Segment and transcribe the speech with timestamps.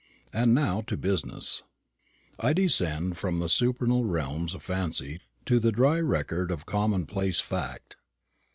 [0.33, 1.61] And now to business.
[2.39, 7.97] I descend from the supernal realms of fancy to the dry record of commonplace fact.